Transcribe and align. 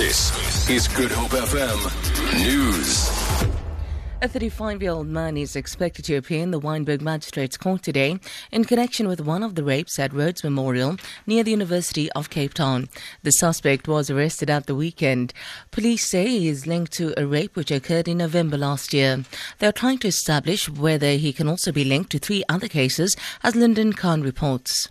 This 0.00 0.70
is 0.70 0.88
Good 0.88 1.10
Hope 1.12 1.32
FM 1.32 1.78
News. 2.42 3.10
A 4.22 4.28
35 4.28 4.80
year 4.80 4.92
old 4.92 5.08
man 5.08 5.36
is 5.36 5.54
expected 5.54 6.06
to 6.06 6.16
appear 6.16 6.42
in 6.42 6.52
the 6.52 6.58
Wynberg 6.58 7.02
Magistrates 7.02 7.58
Court 7.58 7.82
today 7.82 8.18
in 8.50 8.64
connection 8.64 9.08
with 9.08 9.20
one 9.20 9.42
of 9.42 9.56
the 9.56 9.62
rapes 9.62 9.98
at 9.98 10.14
Rhodes 10.14 10.42
Memorial 10.42 10.96
near 11.26 11.44
the 11.44 11.50
University 11.50 12.10
of 12.12 12.30
Cape 12.30 12.54
Town. 12.54 12.88
The 13.24 13.30
suspect 13.30 13.88
was 13.88 14.08
arrested 14.08 14.48
at 14.48 14.64
the 14.64 14.74
weekend. 14.74 15.34
Police 15.70 16.08
say 16.08 16.26
he 16.28 16.48
is 16.48 16.66
linked 16.66 16.92
to 16.92 17.12
a 17.20 17.26
rape 17.26 17.54
which 17.54 17.70
occurred 17.70 18.08
in 18.08 18.16
November 18.16 18.56
last 18.56 18.94
year. 18.94 19.22
They 19.58 19.66
are 19.66 19.80
trying 19.80 19.98
to 19.98 20.08
establish 20.08 20.66
whether 20.66 21.12
he 21.16 21.34
can 21.34 21.46
also 21.46 21.72
be 21.72 21.84
linked 21.84 22.08
to 22.12 22.18
three 22.18 22.42
other 22.48 22.68
cases, 22.68 23.18
as 23.42 23.54
Lyndon 23.54 23.92
Khan 23.92 24.22
reports. 24.22 24.88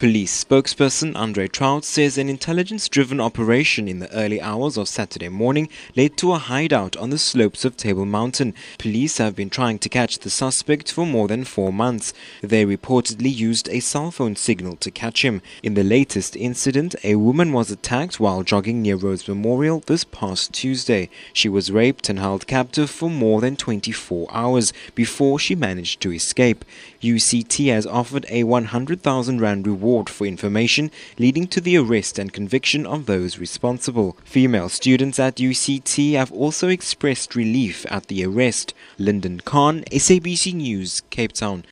Police 0.00 0.42
spokesperson 0.44 1.14
Andre 1.14 1.46
Traut 1.46 1.84
says 1.84 2.16
an 2.16 2.30
intelligence 2.30 2.88
driven 2.88 3.20
operation 3.20 3.86
in 3.86 3.98
the 3.98 4.10
early 4.14 4.40
hours 4.40 4.78
of 4.78 4.88
Saturday 4.88 5.28
morning 5.28 5.68
led 5.94 6.16
to 6.16 6.32
a 6.32 6.38
hideout 6.38 6.96
on 6.96 7.10
the 7.10 7.18
slopes 7.18 7.66
of 7.66 7.76
Table 7.76 8.06
Mountain. 8.06 8.54
Police 8.78 9.18
have 9.18 9.36
been 9.36 9.50
trying 9.50 9.78
to 9.80 9.90
catch 9.90 10.20
the 10.20 10.30
suspect 10.30 10.90
for 10.90 11.04
more 11.04 11.28
than 11.28 11.44
four 11.44 11.70
months. 11.70 12.14
They 12.40 12.64
reportedly 12.64 13.30
used 13.30 13.68
a 13.68 13.80
cell 13.80 14.10
phone 14.10 14.36
signal 14.36 14.76
to 14.76 14.90
catch 14.90 15.22
him. 15.22 15.42
In 15.62 15.74
the 15.74 15.84
latest 15.84 16.34
incident, 16.34 16.94
a 17.04 17.16
woman 17.16 17.52
was 17.52 17.70
attacked 17.70 18.18
while 18.18 18.42
jogging 18.42 18.80
near 18.80 18.96
Rhodes 18.96 19.28
Memorial 19.28 19.80
this 19.80 20.04
past 20.04 20.54
Tuesday. 20.54 21.10
She 21.34 21.50
was 21.50 21.70
raped 21.70 22.08
and 22.08 22.18
held 22.18 22.46
captive 22.46 22.88
for 22.88 23.10
more 23.10 23.42
than 23.42 23.54
24 23.54 24.28
hours 24.30 24.72
before 24.94 25.38
she 25.38 25.54
managed 25.54 26.00
to 26.00 26.12
escape. 26.14 26.64
UCT 27.02 27.70
has 27.70 27.84
offered 27.86 28.24
a 28.30 28.44
100,000 28.44 29.40
Rand 29.42 29.66
reward 29.66 29.89
reward 29.90 30.08
for 30.08 30.24
information 30.24 30.88
leading 31.18 31.48
to 31.48 31.60
the 31.60 31.76
arrest 31.76 32.16
and 32.16 32.32
conviction 32.32 32.86
of 32.86 33.06
those 33.06 33.38
responsible. 33.38 34.16
Female 34.24 34.68
students 34.68 35.18
at 35.18 35.36
UCT 35.36 36.12
have 36.12 36.30
also 36.30 36.68
expressed 36.68 37.34
relief 37.34 37.84
at 37.90 38.06
the 38.06 38.24
arrest. 38.24 38.72
Lyndon 38.98 39.40
Khan, 39.40 39.82
SABC 39.90 40.54
News, 40.54 41.02
Cape 41.10 41.32
Town. 41.32 41.64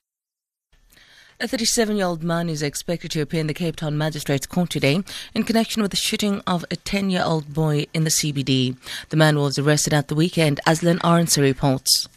A 1.38 1.46
37 1.46 1.96
year 1.96 2.06
old 2.06 2.24
man 2.24 2.48
is 2.48 2.60
expected 2.60 3.12
to 3.12 3.20
appear 3.20 3.40
in 3.40 3.46
the 3.46 3.54
Cape 3.54 3.76
Town 3.76 3.96
Magistrates 3.96 4.46
Court 4.46 4.68
today 4.68 5.04
in 5.32 5.44
connection 5.44 5.80
with 5.80 5.92
the 5.92 5.96
shooting 5.96 6.42
of 6.44 6.64
a 6.72 6.76
10 6.76 7.10
year 7.10 7.22
old 7.24 7.54
boy 7.54 7.86
in 7.94 8.02
the 8.02 8.10
CBD. 8.10 8.76
The 9.10 9.16
man 9.16 9.38
was 9.38 9.60
arrested 9.60 9.94
at 9.94 10.08
the 10.08 10.16
weekend, 10.16 10.58
as 10.66 10.82
Lynn 10.82 10.98
Aronson 11.04 11.44
reports. 11.44 12.08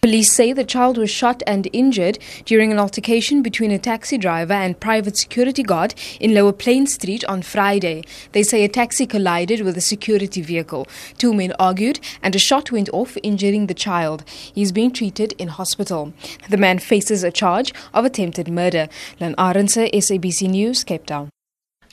Police 0.00 0.32
say 0.32 0.52
the 0.52 0.62
child 0.62 0.96
was 0.96 1.10
shot 1.10 1.42
and 1.44 1.68
injured 1.72 2.20
during 2.44 2.70
an 2.70 2.78
altercation 2.78 3.42
between 3.42 3.72
a 3.72 3.80
taxi 3.80 4.16
driver 4.16 4.52
and 4.52 4.78
private 4.78 5.16
security 5.16 5.64
guard 5.64 5.92
in 6.20 6.34
Lower 6.34 6.52
Plein 6.52 6.86
Street 6.86 7.24
on 7.24 7.42
Friday. 7.42 8.04
They 8.30 8.44
say 8.44 8.62
a 8.62 8.68
taxi 8.68 9.06
collided 9.06 9.62
with 9.62 9.76
a 9.76 9.80
security 9.80 10.40
vehicle. 10.40 10.86
Two 11.18 11.34
men 11.34 11.52
argued 11.58 11.98
and 12.22 12.36
a 12.36 12.38
shot 12.38 12.70
went 12.70 12.88
off, 12.90 13.18
injuring 13.24 13.66
the 13.66 13.74
child. 13.74 14.22
He 14.28 14.62
is 14.62 14.70
being 14.70 14.92
treated 14.92 15.32
in 15.36 15.48
hospital. 15.48 16.12
The 16.48 16.56
man 16.56 16.78
faces 16.78 17.24
a 17.24 17.32
charge 17.32 17.74
of 17.92 18.04
attempted 18.04 18.48
murder. 18.48 18.88
Len 19.18 19.34
Arense, 19.34 19.92
SABC 19.92 20.48
News, 20.48 20.84
Cape 20.84 21.06
Town. 21.06 21.28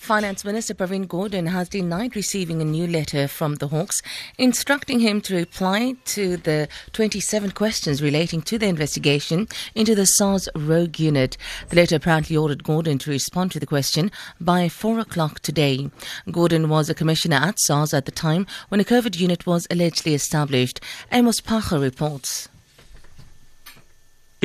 Finance 0.06 0.46
Minister 0.46 0.76
Pravin 0.76 1.08
Gordhan 1.08 1.48
has 1.48 1.68
denied 1.68 2.16
receiving 2.16 2.62
a 2.62 2.64
new 2.64 2.86
letter 2.86 3.28
from 3.28 3.56
the 3.56 3.70
Hawks 3.70 4.04
instructing 4.38 5.00
him 5.00 5.20
to 5.22 5.36
reply 5.36 5.96
to 6.06 6.38
the 6.38 6.68
27 6.94 7.50
questions 7.50 8.04
relating 8.04 8.44
to 8.44 8.60
the 8.60 8.68
investigation 8.68 9.48
into 9.74 9.96
the 9.96 10.06
SARS 10.06 10.48
rogue 10.54 11.00
unit. 11.00 11.38
The 11.70 11.78
letter 11.78 11.96
apparently 11.96 12.38
ordered 12.38 12.64
Gordhan 12.64 13.00
to 13.00 13.10
respond 13.10 13.52
to 13.54 13.60
the 13.60 13.66
question 13.66 14.12
by 14.40 14.70
4 14.70 15.00
o'clock 15.00 15.40
today. 15.40 15.90
Gordhan 16.28 16.68
was 16.68 16.88
a 16.88 16.94
commissioner 16.94 17.38
at 17.38 17.60
SARS 17.60 17.92
at 17.92 18.06
the 18.06 18.12
time 18.12 18.46
when 18.70 18.80
a 18.80 18.84
covert 18.84 19.20
unit 19.20 19.48
was 19.48 19.66
allegedly 19.72 20.14
established. 20.14 20.82
Amos 21.12 21.42
Pacher 21.42 21.82
reports. 21.82 22.48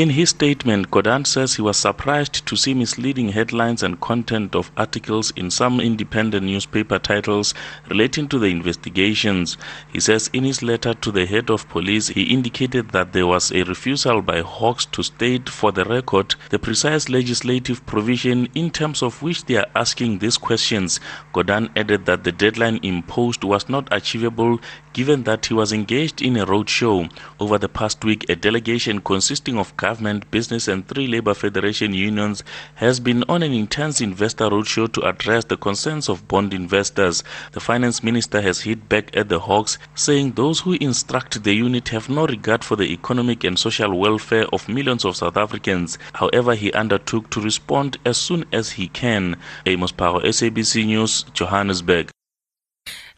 In 0.00 0.08
his 0.08 0.30
statement, 0.30 0.90
Gordhan 0.90 1.26
says 1.26 1.56
he 1.56 1.60
was 1.60 1.76
surprised 1.76 2.46
to 2.46 2.56
see 2.56 2.72
misleading 2.72 3.28
headlines 3.32 3.82
and 3.82 4.00
content 4.00 4.54
of 4.54 4.70
articles 4.74 5.30
in 5.36 5.50
some 5.50 5.78
independent 5.78 6.46
newspaper 6.46 6.98
titles 6.98 7.52
relating 7.86 8.26
to 8.28 8.38
the 8.38 8.46
investigations. 8.46 9.58
He 9.92 10.00
says 10.00 10.30
in 10.32 10.44
his 10.44 10.62
letter 10.62 10.94
to 10.94 11.12
the 11.12 11.26
head 11.26 11.50
of 11.50 11.68
police, 11.68 12.08
he 12.08 12.22
indicated 12.22 12.92
that 12.92 13.12
there 13.12 13.26
was 13.26 13.52
a 13.52 13.62
refusal 13.64 14.22
by 14.22 14.40
Hawks 14.40 14.86
to 14.86 15.02
state 15.02 15.50
for 15.50 15.70
the 15.70 15.84
record 15.84 16.34
the 16.48 16.58
precise 16.58 17.10
legislative 17.10 17.84
provision 17.84 18.48
in 18.54 18.70
terms 18.70 19.02
of 19.02 19.20
which 19.20 19.44
they 19.44 19.56
are 19.56 19.68
asking 19.76 20.20
these 20.20 20.38
questions. 20.38 20.98
Gordhan 21.34 21.68
added 21.76 22.06
that 22.06 22.24
the 22.24 22.32
deadline 22.32 22.80
imposed 22.82 23.44
was 23.44 23.68
not 23.68 23.86
achievable 23.92 24.60
given 24.92 25.22
that 25.24 25.46
he 25.46 25.54
was 25.54 25.72
engaged 25.72 26.20
in 26.20 26.36
a 26.36 26.46
roadshow. 26.46 27.10
Over 27.38 27.58
the 27.58 27.68
past 27.68 28.04
week, 28.04 28.28
a 28.28 28.34
delegation 28.34 29.00
consisting 29.00 29.58
of 29.58 29.76
government, 29.90 30.30
business, 30.30 30.68
and 30.68 30.86
three 30.86 31.08
labor 31.08 31.34
federation 31.34 31.92
unions 31.92 32.44
has 32.76 33.00
been 33.00 33.24
on 33.28 33.42
an 33.42 33.52
intense 33.52 34.00
investor 34.00 34.44
roadshow 34.44 34.86
to 34.92 35.00
address 35.00 35.44
the 35.46 35.56
concerns 35.56 36.08
of 36.08 36.28
bond 36.28 36.54
investors. 36.54 37.24
The 37.50 37.58
finance 37.58 38.04
minister 38.04 38.40
has 38.40 38.60
hit 38.60 38.88
back 38.88 39.16
at 39.16 39.28
the 39.28 39.40
Hawks, 39.40 39.78
saying 39.96 40.32
those 40.32 40.60
who 40.60 40.74
instruct 40.74 41.42
the 41.42 41.54
unit 41.54 41.88
have 41.88 42.08
no 42.08 42.24
regard 42.24 42.62
for 42.62 42.76
the 42.76 42.92
economic 42.92 43.42
and 43.42 43.58
social 43.58 43.98
welfare 43.98 44.46
of 44.52 44.68
millions 44.68 45.04
of 45.04 45.16
South 45.16 45.36
Africans. 45.36 45.98
However, 46.12 46.54
he 46.54 46.72
undertook 46.72 47.28
to 47.30 47.40
respond 47.40 47.96
as 48.04 48.16
soon 48.16 48.44
as 48.52 48.70
he 48.70 48.86
can. 48.86 49.38
Amos 49.66 49.90
Power, 49.90 50.20
SABC 50.20 50.86
News, 50.86 51.24
Johannesburg. 51.34 52.10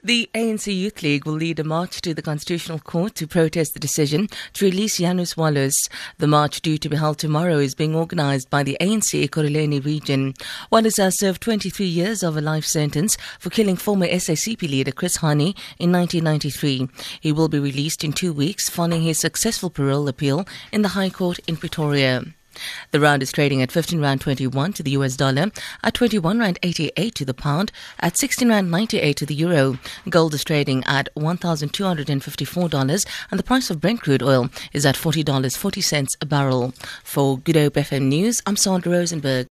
The 0.05 0.29
ANC 0.35 0.67
Youth 0.67 1.01
League 1.05 1.27
will 1.27 1.35
lead 1.35 1.61
a 1.61 1.65
march 1.65 2.01
to 2.01 2.13
the 2.13 2.23
Constitutional 2.23 2.81
Court 2.81 3.15
to 3.15 3.29
protest 3.29 3.75
the 3.75 3.79
decision 3.79 4.27
to 4.55 4.65
release 4.65 4.99
Janusz 4.99 5.37
Walus. 5.37 5.77
The 6.19 6.27
march 6.27 6.61
due 6.61 6.77
to 6.79 6.89
be 6.89 6.97
held 6.97 7.19
tomorrow 7.19 7.59
is 7.59 7.77
being 7.77 7.95
organised 7.95 8.51
by 8.51 8.65
the 8.65 8.77
ANC 8.81 9.25
Ekurhuleni 9.25 9.85
region. 9.85 10.35
Wallace 10.73 10.97
has 10.97 11.21
served 11.21 11.41
23 11.43 11.87
years 11.87 12.25
of 12.25 12.37
a 12.37 12.41
life 12.41 12.65
sentence 12.65 13.17
for 13.39 13.51
killing 13.51 13.77
former 13.77 14.09
SACP 14.09 14.63
leader 14.63 14.91
Chris 14.91 15.19
Hani 15.19 15.55
in 15.79 15.93
1993. 15.93 16.89
He 17.21 17.31
will 17.31 17.49
be 17.49 17.61
released 17.61 18.03
in 18.03 18.13
two 18.13 18.33
weeks 18.33 18.69
following 18.69 19.03
his 19.03 19.21
successful 19.21 19.71
parole 19.71 20.09
appeal 20.09 20.49
in 20.73 20.83
the 20.83 20.97
High 20.99 21.11
Court 21.11 21.39
in 21.47 21.57
Pretoria. 21.57 22.25
The 22.91 23.01
rand 23.01 23.23
is 23.23 23.33
trading 23.33 23.63
at 23.63 23.73
15 23.73 24.01
rand 24.01 24.21
21 24.21 24.73
to 24.75 24.83
the 24.83 24.93
US 24.93 25.17
dollar, 25.17 25.51
at 25.83 25.95
21 25.95 26.39
rand 26.39 26.59
88 26.63 27.15
to 27.15 27.25
the 27.25 27.35
pound, 27.35 27.73
at 28.01 28.17
16 28.17 28.49
rand 28.49 28.71
98 28.71 29.17
to 29.17 29.27
the 29.27 29.35
euro. 29.35 29.79
Gold 30.09 30.35
is 30.35 30.45
trading 30.45 30.85
at 30.85 31.09
$1,254 31.17 33.07
and 33.31 33.39
the 33.39 33.43
price 33.43 33.71
of 33.71 33.81
Brent 33.81 34.03
crude 34.03 34.23
oil 34.23 34.49
is 34.73 34.87
at 34.87 34.97
$40.40 34.97 36.17
a 36.21 36.27
barrel. 36.27 36.75
For 37.03 37.39
Good 37.39 37.57
Hope 37.57 37.75
FM 37.75 38.03
News, 38.09 38.43
I'm 38.47 38.57
Sandra 38.57 38.93
Rosenberg. 38.93 39.41